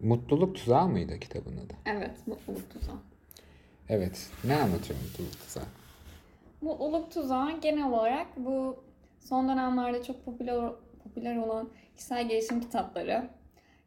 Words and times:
Mutluluk 0.00 0.56
Tuzağı 0.56 0.88
mıydı 0.88 1.18
kitabın 1.18 1.56
adı? 1.56 1.74
Evet, 1.86 2.26
mutluluk 2.26 2.70
tuzağı. 2.70 2.96
Evet. 3.88 4.30
Ne 4.44 4.56
anlatıyor 4.56 5.00
Mutluluk 5.00 5.40
Tuzağı? 5.40 5.64
Mutluluk 6.60 7.10
tuzağı 7.12 7.60
genel 7.60 7.88
olarak 7.88 8.26
bu 8.36 8.84
son 9.20 9.48
dönemlerde 9.48 10.02
çok 10.02 10.24
popüler 10.24 10.72
popüler 11.04 11.36
olan 11.36 11.68
kişisel 11.96 12.28
gelişim 12.28 12.60
kitapları. 12.60 13.30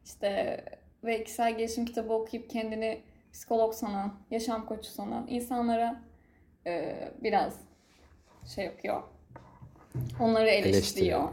İşte 0.04 0.64
ve 1.04 1.24
kişisel 1.24 1.58
gelişim 1.58 1.84
kitabı 1.84 2.12
okuyup 2.12 2.50
kendini 2.50 3.00
psikolog 3.32 3.74
sanan, 3.74 4.14
yaşam 4.30 4.66
koçu 4.66 4.90
sanan 4.90 5.26
insanlara 5.28 6.02
e, 6.66 6.94
biraz 7.22 7.60
şey 8.54 8.64
yapıyor. 8.64 9.02
Onları 10.20 10.48
eleştiriyor. 10.48 11.28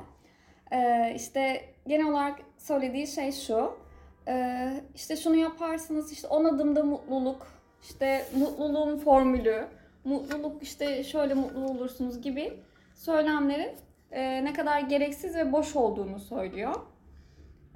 E, 0.72 1.14
işte 1.16 1.66
genel 1.88 2.06
olarak 2.06 2.40
söylediği 2.58 3.08
şey 3.08 3.32
şu. 3.32 3.81
E, 4.28 4.84
işte 4.96 5.16
şunu 5.18 5.36
yaparsınız 5.36 6.12
işte 6.12 6.28
on 6.28 6.46
adımda 6.46 6.84
mutluluk. 6.84 7.48
işte 7.84 8.26
mutluluğun 8.36 8.98
formülü. 8.98 9.66
Mutluluk 10.04 10.64
işte 10.64 11.04
şöyle 11.04 11.34
mutlu 11.34 11.66
olursunuz 11.66 12.22
gibi 12.22 12.54
söylemlerin 12.96 13.72
e, 14.12 14.44
ne 14.46 14.54
kadar 14.54 14.80
gereksiz 14.80 15.36
ve 15.36 15.52
boş 15.52 15.76
olduğunu 15.76 16.20
söylüyor. 16.20 16.76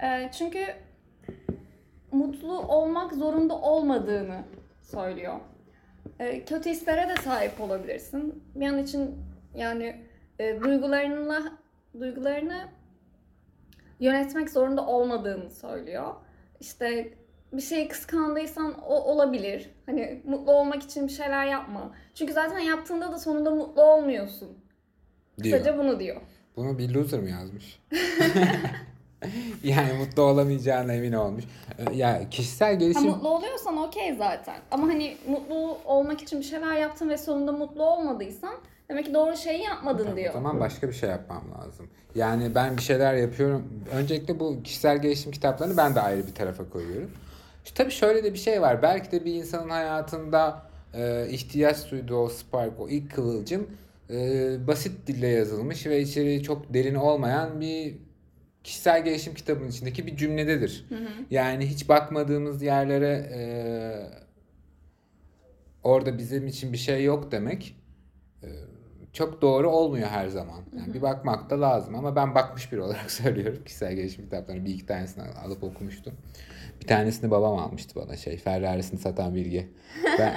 E, 0.02 0.30
çünkü 0.32 0.66
mutlu 2.12 2.58
olmak 2.60 3.12
zorunda 3.12 3.60
olmadığını 3.60 4.44
söylüyor. 4.82 5.34
E, 6.18 6.44
kötü 6.44 6.70
hislere 6.70 7.08
de 7.08 7.16
sahip 7.16 7.60
olabilirsin. 7.60 8.42
Bir 8.54 8.66
an 8.66 8.78
için 8.78 9.14
yani 9.54 9.96
e, 10.38 10.60
duygularınla 10.60 11.42
duygularını 12.00 12.68
yönetmek 14.00 14.50
zorunda 14.50 14.86
olmadığını 14.86 15.50
söylüyor. 15.50 16.14
İşte 16.60 17.12
bir 17.52 17.62
şeyi 17.62 17.88
kıskandıysan 17.88 18.74
o 18.88 18.94
olabilir. 18.94 19.70
Hani 19.86 20.22
mutlu 20.26 20.52
olmak 20.52 20.82
için 20.82 21.06
bir 21.06 21.12
şeyler 21.12 21.46
yapma. 21.46 21.90
Çünkü 22.14 22.32
zaten 22.32 22.58
yaptığında 22.58 23.12
da 23.12 23.18
sonunda 23.18 23.50
mutlu 23.50 23.82
olmuyorsun. 23.82 24.48
Diyor. 25.42 25.58
Kısaca 25.58 25.78
bunu 25.78 26.00
diyor. 26.00 26.20
Bunu 26.56 26.78
bir 26.78 26.94
loser 26.94 27.20
mı 27.20 27.30
yazmış? 27.30 27.80
yani 29.64 29.92
mutlu 29.92 30.22
olamayacağına 30.22 30.92
emin 30.92 31.12
olmuş. 31.12 31.44
Ee, 31.78 31.96
Ya 31.96 32.30
kişisel 32.30 32.68
Ha, 32.68 32.74
gelişim 32.74 33.02
mutlu 33.02 33.28
oluyorsan 33.28 33.76
okey 33.76 34.14
zaten. 34.14 34.56
Ama 34.70 34.86
hani 34.88 35.16
mutlu 35.28 35.78
olmak 35.84 36.22
için 36.22 36.40
bir 36.40 36.44
şeyler 36.44 36.74
yaptın 36.74 37.08
ve 37.08 37.18
sonunda 37.18 37.52
mutlu 37.52 37.84
olmadıysan 37.84 38.54
demek 38.88 39.06
ki 39.06 39.14
doğru 39.14 39.36
şeyi 39.36 39.62
yapmadın 39.62 40.02
Tamam, 40.02 40.16
diyor. 40.16 40.30
O 40.30 40.32
zaman 40.32 40.60
başka 40.60 40.88
bir 40.88 40.92
şey 40.92 41.10
yapmam 41.10 41.44
lazım. 41.58 41.88
Yani 42.14 42.54
ben 42.54 42.76
bir 42.76 42.82
şeyler 42.82 43.14
yapıyorum. 43.14 43.84
Öncelikle 43.92 44.40
bu 44.40 44.62
kişisel 44.62 45.02
gelişim 45.02 45.32
kitaplarını 45.32 45.76
ben 45.76 45.94
de 45.94 46.00
ayrı 46.00 46.26
bir 46.26 46.34
tarafa 46.34 46.70
koyuyorum. 46.70 47.10
İşte 47.64 47.82
tabii 47.82 47.92
şöyle 47.92 48.24
de 48.24 48.32
bir 48.32 48.38
şey 48.38 48.62
var. 48.62 48.82
Belki 48.82 49.12
de 49.12 49.24
bir 49.24 49.34
insanın 49.34 49.70
hayatında 49.70 50.62
e, 50.94 51.28
ihtiyaç 51.30 51.90
duyduğu 51.90 52.16
o 52.16 52.28
spark, 52.28 52.80
o 52.80 52.88
ilk 52.88 53.14
kıvılcım 53.14 53.70
e, 54.10 54.16
basit 54.66 55.06
dille 55.06 55.28
yazılmış 55.28 55.86
ve 55.86 56.00
içeriği 56.00 56.42
çok 56.42 56.74
derin 56.74 56.94
olmayan 56.94 57.60
bir 57.60 57.94
kişisel 58.64 59.04
gelişim 59.04 59.34
kitabının 59.34 59.68
içindeki 59.68 60.06
bir 60.06 60.16
cümlededir. 60.16 60.86
Yani 61.30 61.66
hiç 61.66 61.88
bakmadığımız 61.88 62.62
yerlere 62.62 63.30
e, 63.34 63.40
orada 65.82 66.18
bizim 66.18 66.46
için 66.46 66.72
bir 66.72 66.78
şey 66.78 67.04
yok 67.04 67.32
demek 67.32 67.76
çok 69.16 69.42
doğru 69.42 69.70
olmuyor 69.70 70.08
her 70.08 70.28
zaman. 70.28 70.60
Yani 70.78 70.94
bir 70.94 71.02
bakmak 71.02 71.50
da 71.50 71.60
lazım 71.60 71.94
ama 71.94 72.16
ben 72.16 72.34
bakmış 72.34 72.72
biri 72.72 72.80
olarak 72.80 73.10
söylüyorum 73.10 73.62
kişisel 73.64 73.94
gelişim 73.94 74.24
kitaplarını 74.24 74.64
bir 74.64 74.74
iki 74.74 74.86
tanesini 74.86 75.24
alıp 75.44 75.64
okumuştum. 75.64 76.14
Bir 76.80 76.86
tanesini 76.86 77.30
babam 77.30 77.58
almıştı 77.58 78.00
bana 78.00 78.16
şey 78.16 78.36
Ferrari'sini 78.36 79.00
satan 79.00 79.34
bilgi. 79.34 79.68
Ben 80.18 80.34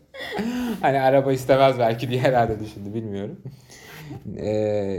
hani 0.80 1.00
araba 1.00 1.32
istemez 1.32 1.78
belki 1.78 2.10
diye 2.10 2.20
herhalde 2.20 2.60
düşündü 2.60 2.94
bilmiyorum. 2.94 3.40
Ee, 4.36 4.48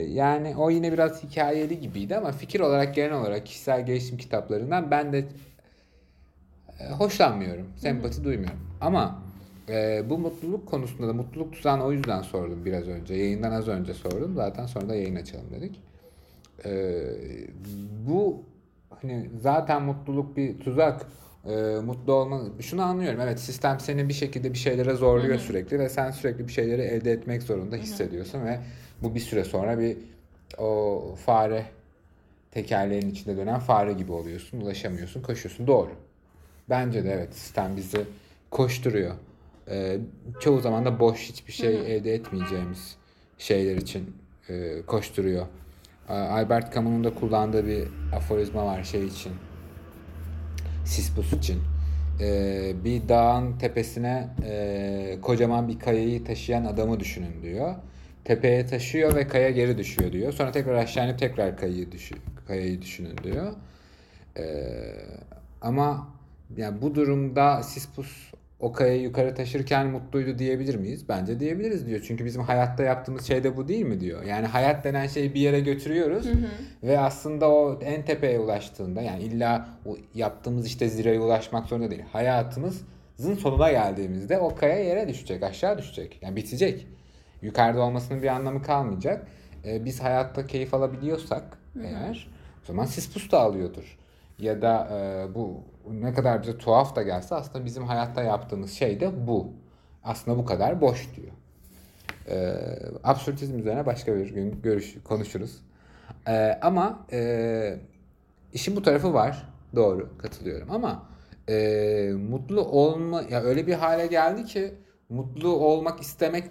yani 0.10 0.56
o 0.58 0.70
yine 0.70 0.94
biraz 0.94 1.24
hikayeli 1.24 1.80
gibiydi 1.80 2.16
ama 2.16 2.32
fikir 2.32 2.60
olarak 2.60 2.96
genel 2.96 3.14
olarak 3.14 3.46
kişisel 3.46 3.86
gelişim 3.86 4.18
kitaplarından 4.18 4.92
ben 4.92 5.14
de 5.14 5.26
e, 6.80 6.90
hoşlanmıyorum. 6.90 7.68
Sempati 7.78 8.24
duymuyorum. 8.24 8.60
Ama 8.82 9.23
e, 9.70 10.04
bu 10.10 10.18
mutluluk 10.18 10.68
konusunda 10.68 11.08
da 11.08 11.14
mutluluk 11.14 11.54
tuzağını 11.54 11.84
o 11.84 11.92
yüzden 11.92 12.22
sordum 12.22 12.66
biraz 12.66 12.88
önce. 12.88 13.14
Yayından 13.14 13.52
az 13.52 13.68
önce 13.68 13.94
sordum. 13.94 14.36
Zaten 14.36 14.66
sonra 14.66 14.90
da 14.90 14.96
yayın 14.96 15.16
açalım 15.16 15.46
dedik. 15.52 15.82
E, 16.66 17.02
bu 18.08 18.44
hani 18.90 19.30
zaten 19.42 19.82
mutluluk 19.82 20.38
bir 20.38 20.60
tuzak. 20.60 21.08
E, 21.46 21.80
mutlu 21.86 22.14
olma 22.14 22.42
şunu 22.60 22.82
anlıyorum. 22.82 23.20
Evet 23.22 23.40
sistem 23.40 23.80
seni 23.80 24.10
bir 24.10 24.14
şekilde 24.14 24.54
bir 24.54 24.58
şeylere 24.58 24.94
zorluyor 24.94 25.40
sürekli 25.40 25.80
ve 25.80 25.90
sen 25.90 26.12
sürekli 26.12 26.48
bir 26.48 26.54
şeyleri 26.54 26.82
elde 26.82 27.12
etmek 27.12 27.44
zorunda 27.44 27.76
hissediyorsun 27.76 28.46
ve 28.46 28.60
bu 29.02 29.16
bir 29.16 29.20
süre 29.20 29.44
sonra 29.44 29.80
bir 29.80 29.98
o 30.58 31.16
fare 31.26 31.66
tekerleğin 32.52 33.10
içinde 33.10 33.38
dönen 33.38 33.60
fare 33.60 33.94
gibi 33.94 34.12
oluyorsun. 34.12 34.62
Ulaşamıyorsun, 34.62 35.22
koşuyorsun. 35.22 35.68
Doğru. 35.68 35.90
Bence 36.70 37.04
de 37.04 37.12
evet 37.12 37.34
sistem 37.36 37.78
bizi 37.78 38.02
koşturuyor. 38.52 39.16
Ee, 39.70 40.00
çoğu 40.40 40.60
zaman 40.60 40.86
da 40.86 41.00
boş 41.00 41.20
hiçbir 41.20 41.54
şey 41.54 41.96
elde 41.96 42.14
etmeyeceğimiz 42.14 42.96
şeyler 43.38 43.78
için 43.78 44.16
e, 44.50 44.82
koşturuyor. 44.82 45.48
Albert 46.10 46.74
Camus'un 46.74 47.04
da 47.04 47.14
kullandığı 47.14 47.68
bir 47.68 47.88
aforizma 48.16 48.66
var 48.66 48.84
şey 48.84 49.08
için. 49.08 49.32
Sisyphus 50.86 51.34
için. 51.34 51.62
Ee, 52.20 52.74
bir 52.84 53.10
dağın 53.10 53.58
tepesine 53.58 54.30
e, 54.46 55.18
kocaman 55.22 55.68
bir 55.68 55.80
kayayı 55.80 56.24
taşıyan 56.24 56.66
adamı 56.66 57.00
düşünün 57.00 57.42
diyor. 57.42 57.76
Tepeye 58.24 58.66
taşıyor 58.66 59.16
ve 59.16 59.28
kaya 59.28 59.50
geri 59.50 59.78
düşüyor 59.78 60.12
diyor. 60.12 60.34
Sonra 60.34 60.52
tekrar 60.52 60.74
aşağı 60.74 61.06
inip 61.06 61.20
tekrar 61.20 61.58
kayayı, 61.58 61.92
düşü, 61.92 62.16
kayayı 62.48 62.82
düşünün 62.82 63.18
diyor. 63.24 63.54
Ee, 64.38 64.44
ama 65.62 66.08
yani 66.58 66.82
bu 66.82 66.96
durumda 66.96 67.64
Sisyphus 67.64 68.34
o 68.64 68.72
kayayı 68.72 69.02
yukarı 69.02 69.36
taşırken 69.36 69.88
mutluydu 69.88 70.40
diyebilir 70.40 70.76
miyiz? 70.76 71.10
Bence 71.10 71.40
diyebiliriz 71.40 71.88
diyor. 71.88 72.06
Çünkü 72.08 72.26
bizim 72.26 72.42
hayatta 72.42 72.84
yaptığımız 72.84 73.28
şey 73.28 73.44
de 73.44 73.58
bu 73.58 73.68
değil 73.68 73.86
mi 73.86 74.00
diyor. 74.00 74.24
Yani 74.24 74.48
hayat 74.48 74.84
denen 74.84 75.08
şeyi 75.08 75.34
bir 75.34 75.40
yere 75.40 75.60
götürüyoruz 75.60 76.28
ve 76.84 77.00
aslında 77.00 77.50
o 77.50 77.80
en 77.82 78.06
tepeye 78.06 78.40
ulaştığında 78.40 79.02
yani 79.02 79.24
illa 79.24 79.70
o 79.86 79.98
yaptığımız 80.16 80.68
işte 80.68 80.90
zirveye 80.90 81.20
ulaşmak 81.20 81.66
zorunda 81.66 81.92
değil. 81.92 82.04
Hayatımızın 82.12 83.36
sonuna 83.40 83.72
geldiğimizde 83.72 84.40
o 84.40 84.56
kaya 84.56 84.80
yere 84.80 85.08
düşecek, 85.08 85.44
aşağı 85.44 85.78
düşecek. 85.78 86.20
Yani 86.22 86.36
bitecek. 86.36 86.88
Yukarıda 87.42 87.82
olmasının 87.82 88.24
bir 88.24 88.28
anlamı 88.28 88.62
kalmayacak. 88.62 89.28
Ee, 89.66 89.86
biz 89.86 90.04
hayatta 90.04 90.48
keyif 90.48 90.74
alabiliyorsak 90.74 91.44
eğer 91.84 92.28
o 92.64 92.68
zaman 92.68 92.86
Sisyphus 92.86 93.32
da 93.32 93.40
alıyordur. 93.40 93.98
Ya 94.44 94.62
da 94.62 94.88
e, 94.92 95.36
bu 95.36 95.64
ne 95.92 96.14
kadar 96.14 96.42
bize 96.42 96.58
tuhaf 96.58 96.96
da 96.96 97.04
gelse 97.04 97.36
aslında 97.36 97.66
bizim 97.66 97.84
hayatta 97.84 98.24
yaptığımız 98.24 98.72
şey 98.72 99.00
de 99.00 99.28
bu. 99.28 99.54
Aslında 100.04 100.38
bu 100.38 100.46
kadar 100.46 100.82
boş 100.82 101.10
diyor. 101.16 101.32
Ee, 102.28 102.56
absürtizm 103.04 103.60
üzerine 103.60 103.86
başka 103.86 104.16
bir 104.16 104.30
gün 104.34 104.62
görüş 104.62 104.96
konuşuruz. 105.04 105.62
Ee, 106.28 106.60
ama 106.62 107.06
e, 107.12 107.80
işin 108.54 108.76
bu 108.76 108.82
tarafı 108.82 109.14
var. 109.14 109.50
Doğru 109.76 110.18
katılıyorum 110.18 110.72
ama 110.72 111.10
e, 111.50 112.12
mutlu 112.30 112.62
olma 112.62 113.22
ya 113.22 113.42
öyle 113.42 113.68
bir 113.68 113.74
hale 113.74 114.08
geldi 114.08 114.46
ki 114.46 114.74
mutlu 115.10 115.50
olmak 115.50 116.02
istemek 116.02 116.50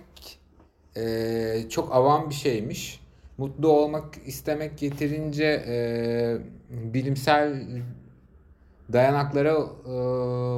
e, 0.96 1.68
çok 1.68 1.94
avam 1.94 2.30
bir 2.30 2.34
şeymiş. 2.34 3.01
Mutlu 3.42 3.68
olmak 3.68 4.04
istemek 4.26 4.82
yeterince 4.82 5.64
e, 5.66 5.76
bilimsel 6.70 7.66
dayanaklara 8.92 9.50
e, 9.86 9.92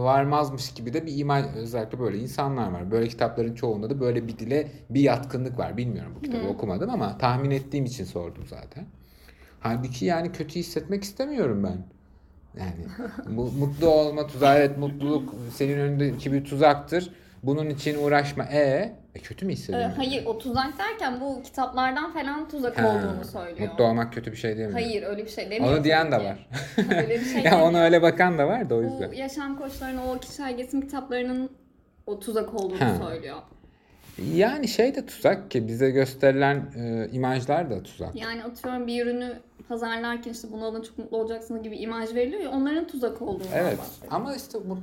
varmazmış 0.05 0.73
gibi 0.75 0.93
de 0.93 1.07
bir 1.07 1.19
imaj 1.19 1.45
özellikle 1.57 2.01
böyle 2.01 2.19
insanlar 2.19 2.73
var. 2.73 2.91
Böyle 2.91 3.09
kitapların 3.09 3.55
çoğunda 3.55 3.91
da 3.91 4.01
böyle 4.01 4.29
bir 4.29 4.39
dile 4.39 4.69
bir 4.91 5.01
yatkınlık 5.01 5.59
var. 5.59 5.77
Bilmiyorum 5.77 6.13
bu 6.17 6.23
kitabı 6.23 6.47
okumadım 6.49 6.91
ama 6.91 7.19
tahmin 7.19 7.51
ettiğim 7.51 7.85
için 7.85 8.05
sordum 8.05 8.45
zaten. 8.47 8.87
Halbuki 9.61 10.05
yani 10.05 10.33
kötü 10.33 10.55
hissetmek 10.55 11.05
istemiyorum 11.05 11.65
ben. 11.65 11.79
Yani 12.61 12.87
mu- 13.37 13.53
mutlu 13.59 13.89
olma 13.89 14.27
tuzağı 14.27 14.59
evet 14.59 14.79
mutluluk 14.79 15.35
senin 15.55 15.79
önündeki 15.79 16.33
bir 16.33 16.45
tuzaktır. 16.45 17.11
Bunun 17.47 17.71
için 17.71 18.05
uğraşma. 18.05 18.45
E, 18.45 18.93
e 19.15 19.19
kötü 19.21 19.47
mü 19.47 19.53
Ee, 19.53 19.55
hissediyorum? 19.55 19.93
hayır 19.97 20.27
o 20.27 20.39
tuzak 20.39 20.79
derken 20.79 21.21
bu 21.21 21.43
kitaplardan 21.43 22.13
falan 22.13 22.49
tuzak 22.49 22.79
Ha, 22.79 22.89
olduğunu 22.89 23.25
söylüyor. 23.25 23.69
Mutlu 23.71 23.85
olmak 23.85 24.13
kötü 24.13 24.33
bir 24.33 24.37
şey 24.37 24.57
değil 24.57 24.69
mi? 24.69 24.73
Hayır 24.73 25.03
öyle 25.03 25.25
bir 25.25 25.31
şey 25.31 25.51
demiyor. 25.51 25.73
Onu 25.77 25.85
diyen 25.85 26.13
de 26.13 26.17
var. 26.17 26.49
öyle 26.97 27.21
bir 27.21 27.25
şey 27.25 27.43
ya 27.45 27.57
ona 27.59 27.67
demiyor. 27.67 27.85
öyle 27.85 28.03
bakan 28.03 28.39
da 28.39 28.47
var 28.49 28.71
da 28.71 28.75
o 28.75 28.83
yüzden. 28.83 29.11
Bu 29.11 29.15
yaşam 29.15 29.59
koçlarının 29.59 30.09
o 30.09 30.19
kişisel 30.19 30.57
gelişim 30.57 30.81
kitaplarının 30.81 31.51
o 32.07 32.21
tuzak 32.21 32.55
olduğunu 32.55 32.81
Ha. 32.81 32.95
söylüyor. 33.09 33.37
Yani 34.35 34.69
şey 34.69 34.95
de 34.95 35.07
tuzak 35.07 35.51
ki 35.51 35.69
bize 35.69 35.91
gösterilen 35.91 36.57
e, 36.77 37.09
imajlar 37.13 37.71
da 37.71 37.83
tuzak. 37.83 38.15
Yani 38.17 38.45
atıyorum 38.45 38.87
bir 38.87 39.03
ürünü 39.07 39.33
pazarlarken 39.69 40.31
işte 40.33 40.49
bunu 40.53 40.65
alın 40.65 40.83
çok 40.83 40.99
mutlu 40.99 41.17
olacaksınız 41.17 41.63
gibi 41.63 41.77
imaj 41.77 42.15
veriliyor 42.15 42.43
ya 42.43 42.51
onların 42.51 42.87
tuzak 42.87 43.23
olduğunu 43.23 43.47
Evet 43.55 43.79
ama 44.11 44.37
işte 44.37 44.59
bu 44.71 44.79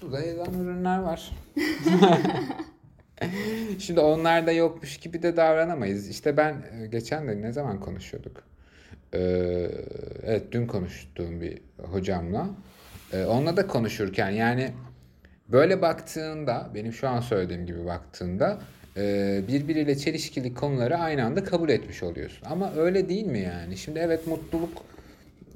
tuza 0.00 0.20
yazan 0.20 0.54
ürünler 0.54 0.98
var. 0.98 1.32
Şimdi 3.78 4.00
onlar 4.00 4.46
da 4.46 4.52
yokmuş 4.52 4.96
gibi 4.96 5.22
de 5.22 5.36
davranamayız. 5.36 6.08
İşte 6.08 6.36
ben 6.36 6.56
e, 6.82 6.86
geçen 6.86 7.28
de 7.28 7.42
ne 7.42 7.52
zaman 7.52 7.80
konuşuyorduk? 7.80 8.42
Ee, 9.14 9.70
evet 10.22 10.52
dün 10.52 10.66
konuştuğum 10.66 11.40
bir 11.40 11.58
hocamla. 11.82 12.48
Ee, 13.12 13.24
onunla 13.24 13.56
da 13.56 13.66
konuşurken 13.66 14.30
yani 14.30 14.70
böyle 15.48 15.82
baktığında 15.82 16.70
benim 16.74 16.92
şu 16.92 17.08
an 17.08 17.20
söylediğim 17.20 17.66
gibi 17.66 17.86
baktığında 17.86 18.58
e, 18.96 19.40
birbiriyle 19.48 19.98
çelişkili 19.98 20.54
konuları 20.54 20.96
aynı 20.96 21.24
anda 21.24 21.44
kabul 21.44 21.68
etmiş 21.68 22.02
oluyorsun. 22.02 22.46
Ama 22.50 22.72
öyle 22.76 23.08
değil 23.08 23.26
mi 23.26 23.40
yani? 23.40 23.76
Şimdi 23.76 23.98
evet 23.98 24.26
mutluluk 24.26 24.82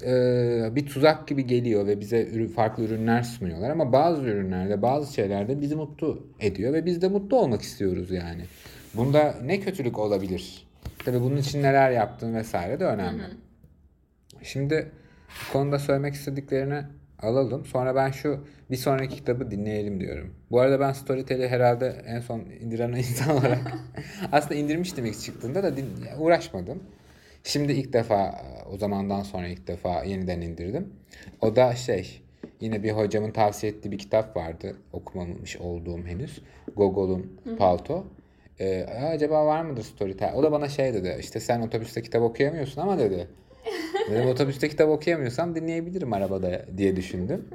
e, 0.03 0.75
bir 0.75 0.85
tuzak 0.85 1.27
gibi 1.27 1.47
geliyor 1.47 1.87
ve 1.87 1.99
bize 1.99 2.25
ürün, 2.25 2.47
farklı 2.47 2.83
ürünler 2.83 3.23
sunuyorlar 3.23 3.69
ama 3.69 3.93
bazı 3.93 4.21
ürünlerde 4.23 4.81
bazı 4.81 5.13
şeylerde 5.13 5.61
bizi 5.61 5.75
mutlu 5.75 6.27
ediyor 6.39 6.73
ve 6.73 6.85
biz 6.85 7.01
de 7.01 7.07
mutlu 7.07 7.37
olmak 7.37 7.61
istiyoruz 7.61 8.11
yani. 8.11 8.41
Bunda 8.93 9.35
ne 9.43 9.59
kötülük 9.59 9.99
olabilir? 9.99 10.67
Tabii 11.05 11.21
bunun 11.21 11.37
için 11.37 11.63
neler 11.63 11.91
yaptığın 11.91 12.35
vesaire 12.35 12.79
de 12.79 12.85
önemli. 12.85 13.23
Şimdi 14.43 14.91
bu 15.49 15.53
konuda 15.53 15.79
söylemek 15.79 16.13
istediklerini 16.13 16.81
alalım. 17.21 17.65
Sonra 17.65 17.95
ben 17.95 18.11
şu 18.11 18.39
bir 18.71 18.75
sonraki 18.75 19.15
kitabı 19.15 19.51
dinleyelim 19.51 19.99
diyorum. 19.99 20.33
Bu 20.51 20.59
arada 20.59 20.79
ben 20.79 20.91
Storytel'i 20.91 21.47
herhalde 21.47 21.95
en 22.05 22.19
son 22.19 22.39
indiren 22.39 22.91
insan 22.97 23.37
olarak 23.37 23.59
aslında 24.31 24.55
indirmiştim 24.55 25.05
ilk 25.05 25.19
çıktığında 25.21 25.63
da 25.63 25.77
din- 25.77 25.87
uğraşmadım. 26.19 26.83
Şimdi 27.43 27.71
ilk 27.71 27.93
defa 27.93 28.45
o 28.73 28.77
zamandan 28.77 29.23
sonra 29.23 29.47
ilk 29.47 29.67
defa 29.67 30.03
yeniden 30.03 30.41
indirdim. 30.41 30.93
O 31.41 31.55
da 31.55 31.75
şey 31.75 32.21
yine 32.59 32.83
bir 32.83 32.91
hocamın 32.91 33.31
tavsiye 33.31 33.71
ettiği 33.71 33.91
bir 33.91 33.97
kitap 33.97 34.37
vardı. 34.37 34.77
Okumamış 34.93 35.57
olduğum 35.57 36.05
henüz. 36.05 36.41
Gogol'un 36.75 37.39
Palto. 37.57 38.05
Ee, 38.59 38.83
acaba 38.83 39.45
var 39.45 39.61
mıdır 39.61 39.83
Storytel? 39.83 40.33
O 40.35 40.43
da 40.43 40.51
bana 40.51 40.69
şey 40.69 40.93
dedi. 40.93 41.17
işte 41.19 41.39
sen 41.39 41.61
otobüste 41.61 42.01
kitap 42.01 42.21
okuyamıyorsun 42.21 42.81
ama 42.81 42.99
dedi. 42.99 43.27
Dedim 44.11 44.29
otobüste 44.29 44.69
kitap 44.69 44.89
okuyamıyorsam 44.89 45.55
dinleyebilirim 45.55 46.13
arabada 46.13 46.65
diye 46.77 46.95
düşündüm. 46.95 47.49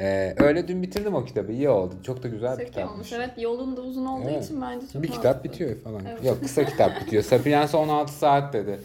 Ee, 0.00 0.34
öyle 0.38 0.68
dün 0.68 0.82
bitirdim 0.82 1.14
o 1.14 1.24
kitabı. 1.24 1.52
İyi 1.52 1.68
oldu. 1.68 1.94
Çok 2.02 2.22
da 2.22 2.28
güzel 2.28 2.58
bir 2.58 2.64
Çok 2.66 2.76
iyi 2.76 2.84
olmuş. 2.84 3.08
kitapmış. 3.08 3.12
Evet 3.12 3.30
yolun 3.44 3.76
da 3.76 3.80
uzun 3.80 4.06
olduğu 4.06 4.28
Evet. 4.30 4.44
için 4.44 4.62
bence 4.62 4.86
çok 4.86 5.02
Bir 5.02 5.08
mantıklı. 5.08 5.16
kitap 5.16 5.44
bitiyor 5.44 5.76
falan. 5.76 6.02
Evet. 6.10 6.24
Yok 6.24 6.42
kısa 6.42 6.64
kitap 6.64 7.00
bitiyor. 7.00 7.22
Sapiens'i 7.32 7.76
16 7.76 8.12
saat 8.12 8.52
dedi. 8.52 8.78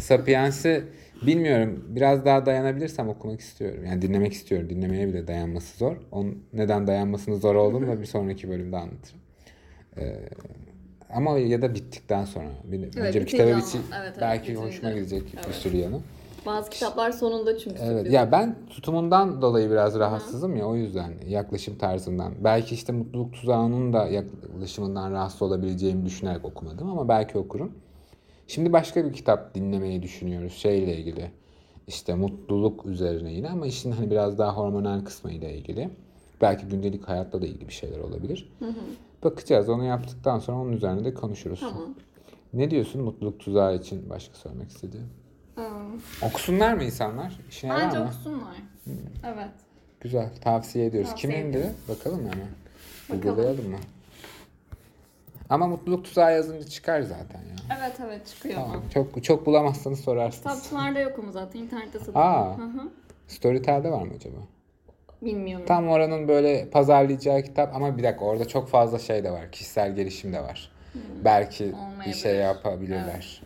Sapiens'i 0.00 0.84
bilmiyorum. 1.26 1.84
Biraz 1.88 2.24
daha 2.24 2.46
dayanabilirsem 2.46 3.08
okumak 3.08 3.40
istiyorum. 3.40 3.84
Yani 3.86 4.02
dinlemek 4.02 4.32
istiyorum. 4.32 4.70
Dinlemeye 4.70 5.08
bile 5.08 5.26
dayanması 5.26 5.78
zor. 5.78 5.96
Onun 6.10 6.44
neden 6.52 6.86
dayanmasının 6.86 7.36
zor 7.36 7.54
olduğunu 7.54 7.86
da 7.86 8.00
bir 8.00 8.06
sonraki 8.06 8.48
bölümde 8.48 8.76
anlatırım. 8.76 9.20
Ee, 9.98 10.16
ama 11.14 11.38
ya 11.38 11.62
da 11.62 11.74
bittikten 11.74 12.24
sonra. 12.24 12.48
Bir, 12.64 12.78
önce 12.78 12.96
bir 12.98 13.04
bitince 13.04 13.24
kitabı 13.24 13.50
ama. 13.52 13.58
bitir. 13.62 13.80
Evet, 13.92 14.02
evet, 14.02 14.16
belki 14.20 14.42
bitince. 14.50 14.66
hoşuma 14.66 14.90
gidecek 14.92 15.22
bir 15.32 15.38
Evet. 15.44 15.54
sürü 15.54 15.76
yanı. 15.76 15.98
Bazı 16.46 16.70
kitaplar 16.70 17.12
sonunda 17.12 17.58
çünkü 17.58 17.76
Evet 17.82 17.96
sürpriz. 17.96 18.12
ya 18.12 18.32
ben 18.32 18.56
tutumundan 18.70 19.42
dolayı 19.42 19.70
biraz 19.70 19.98
rahatsızım 19.98 20.56
ya 20.56 20.66
o 20.66 20.74
yüzden 20.74 21.12
yaklaşım 21.28 21.78
tarzından. 21.78 22.32
Belki 22.44 22.74
işte 22.74 22.92
mutluluk 22.92 23.32
tuzağının 23.32 23.92
da 23.92 24.06
yaklaşımından 24.06 25.12
rahatsız 25.12 25.42
olabileceğimi 25.42 26.06
düşünerek 26.06 26.44
okumadım 26.44 26.90
ama 26.90 27.08
belki 27.08 27.38
okurum. 27.38 27.72
Şimdi 28.46 28.72
başka 28.72 29.04
bir 29.04 29.12
kitap 29.12 29.54
dinlemeyi 29.54 30.02
düşünüyoruz 30.02 30.52
şeyle 30.52 30.96
ilgili. 30.96 31.30
İşte 31.86 32.14
mutluluk 32.14 32.86
üzerine 32.86 33.32
yine 33.32 33.48
ama 33.50 33.66
işin 33.66 33.92
hani 33.92 34.10
biraz 34.10 34.38
daha 34.38 34.56
hormonal 34.56 35.04
kısmıyla 35.04 35.48
ilgili. 35.48 35.90
Belki 36.40 36.66
gündelik 36.66 37.08
hayatla 37.08 37.42
da 37.42 37.46
ilgili 37.46 37.68
bir 37.68 37.72
şeyler 37.72 37.98
olabilir. 38.00 38.52
Bakacağız. 39.24 39.68
Onu 39.68 39.84
yaptıktan 39.84 40.38
sonra 40.38 40.58
onun 40.58 40.72
üzerine 40.72 41.04
de 41.04 41.14
konuşuruz. 41.14 41.60
Tamam. 41.60 41.94
Ne 42.52 42.70
diyorsun 42.70 43.02
mutluluk 43.02 43.40
tuzağı 43.40 43.76
için 43.76 44.10
başka 44.10 44.34
söylemek 44.34 44.70
istediğin? 44.70 45.06
Okusunlar 46.22 46.74
mı 46.74 46.84
insanlar? 46.84 47.38
İşine 47.50 47.70
yarar 47.70 47.84
Bence 47.86 47.98
mı? 47.98 48.04
okusunlar. 48.04 48.54
Evet. 49.26 49.48
Güzel. 50.00 50.28
Tavsiye 50.40 50.86
ediyoruz. 50.86 51.10
Tavsiye 51.10 51.32
Kim 51.32 51.42
indi? 51.46 51.56
ediyoruz. 51.58 51.76
Bakalım 51.88 52.18
hemen. 52.20 52.48
Bakalım. 53.20 53.70
Mı? 53.70 53.76
Ama 55.50 55.66
mutluluk 55.66 56.04
tuzağı 56.04 56.32
yazınca 56.32 56.66
çıkar 56.68 57.02
zaten 57.02 57.38
ya. 57.38 57.76
Evet 57.80 57.92
evet 58.06 58.26
çıkıyor. 58.26 58.54
Tamam. 58.54 58.82
Çok 58.94 59.24
çok 59.24 59.46
bulamazsanız 59.46 60.00
sorarsınız. 60.00 60.54
Kitapçılarda 60.62 61.00
yok 61.00 61.18
ama 61.18 61.32
zaten 61.32 61.60
internette 61.60 61.98
satılıyor. 61.98 62.24
Aa. 62.24 62.58
Hı 62.58 62.62
hı. 62.62 62.88
Storytel'de 63.28 63.90
var 63.90 64.02
mı 64.02 64.12
acaba? 64.16 64.36
Bilmiyorum. 65.22 65.66
Tam 65.66 65.88
oranın 65.88 66.28
böyle 66.28 66.70
pazarlayacağı 66.70 67.42
kitap 67.42 67.74
ama 67.76 67.98
bir 67.98 68.02
dakika 68.02 68.24
orada 68.24 68.48
çok 68.48 68.68
fazla 68.68 68.98
şey 68.98 69.24
de 69.24 69.30
var. 69.30 69.52
Kişisel 69.52 69.94
gelişim 69.94 70.32
de 70.32 70.40
var. 70.40 70.72
Belki 71.24 71.64
bir 71.64 71.72
Olmayabilir. 71.72 72.14
şey 72.14 72.36
yapabilirler. 72.36 73.42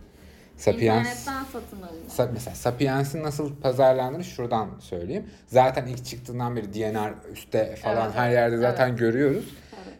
Sapiens 0.56 1.08
İnternetten 1.26 1.44
satın 1.53 1.82
alınıyor. 1.82 2.06
Sa- 2.11 2.32
mesela 2.32 2.55
Sapiens'in 2.55 3.23
nasıl 3.23 3.56
pazarlandığını 3.61 4.25
şuradan 4.25 4.69
söyleyeyim. 4.81 5.25
Zaten 5.47 5.87
ilk 5.87 6.05
çıktığından 6.05 6.56
beri 6.56 6.75
DNR 6.75 7.14
üstte 7.32 7.76
falan 7.76 8.05
Evet, 8.06 8.14
her 8.17 8.26
evet, 8.26 8.35
yerde 8.38 8.56
zaten 8.56 8.97
görüyoruz. 8.97 9.55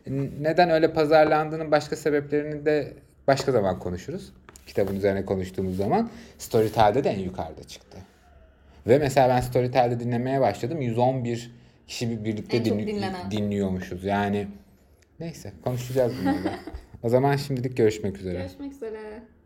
N- 0.06 0.31
Neden 0.41 0.70
öyle 0.70 0.93
pazarlandığının 0.93 1.70
başka 1.70 1.97
sebeplerini 1.97 2.67
de 2.67 2.93
başka 3.26 3.53
zaman 3.53 3.79
konuşuruz. 3.79 4.32
Kitabın 4.67 4.97
üzerine 4.97 5.25
konuştuğumuz 5.25 5.76
zaman 5.76 6.11
Storytel'de 6.38 7.05
de 7.05 7.11
en 7.11 7.19
yukarıda 7.19 7.64
çıktı. 7.64 7.99
Ve 8.87 8.99
mesela 8.99 9.29
ben 9.29 9.41
Storytel'de 9.41 10.00
dinlemeye 10.00 10.41
başladım. 10.41 10.81
111 10.81 11.50
kişi 11.87 12.11
bir- 12.11 12.25
birlikte 12.25 12.56
En 12.56 12.64
çok 12.64 12.73
dinli- 12.79 12.87
dinlenen. 12.87 13.31
dinliyormuşuz. 13.31 14.05
Yani 14.05 14.49
neyse 15.20 15.52
konuşacağız 15.64 16.12
bunları. 16.20 16.55
o 17.02 17.09
zaman 17.09 17.37
şimdilik 17.37 17.76
görüşmek 17.76 18.19
üzere. 18.19 18.38
Görüşmek 18.38 18.73
üzere. 18.73 19.23